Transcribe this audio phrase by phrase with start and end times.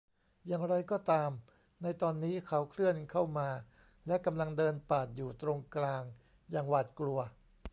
[0.45, 1.31] อย่างไรก็ตาม
[1.81, 3.49] ในตอนนี้เขาเคลื่อนเข้ามา
[4.07, 6.03] และกำลังเดินปาดอยู่ตรงกลาง
[6.51, 7.19] อย่างหวาดกลัว